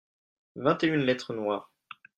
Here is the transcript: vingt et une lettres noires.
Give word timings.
vingt 0.55 0.83
et 0.83 0.87
une 0.87 1.01
lettres 1.03 1.35
noires. 1.35 1.71